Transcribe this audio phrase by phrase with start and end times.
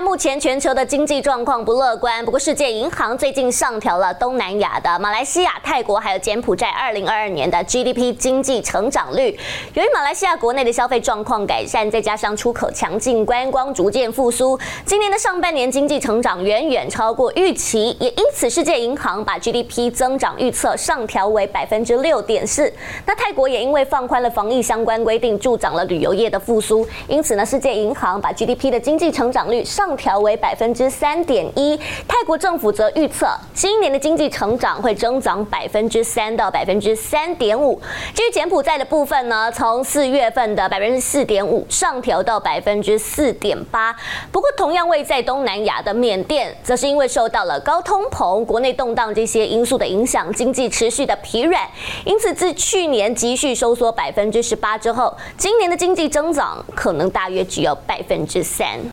[0.00, 9.38] 目前全球的经济状况不乐观，不过世界银行最近上调了东南亚的马来西亚、泰国还有柬埔寨2022年的 GDP 经济成长率。
[9.72, 22.70] 由于马来西亚国内的消费状况改善，再加上出口强劲、观光逐渐复苏，今年的上半年经济成长远远超过预期，也因此世界银行把 GDP 增长预测上调为百分之六点四。
[23.06, 29.85] 那泰国也因为放宽了防疫相关规定，助长了旅游业的复苏，因此呢，世界银行把 GDP 的经济成长率上。
[29.86, 31.76] 上调为百分之三点一，
[32.08, 37.80] 泰国政府则预测今年的经济成长会增长百分之三到百分之三点五。
[38.12, 43.94] 至于柬埔寨的部分呢，从四月份的百分之四点五上调到百分之四点八。
[44.32, 51.62] 不过，同样位在东南亚的缅甸，则是因为受到了高通膨、国内动荡这些因素的影响，经济持续的疲软，
[52.04, 58.80] 因此自去年急续收缩百分之十八之后，今年的经济增长可能大约只有百分之三。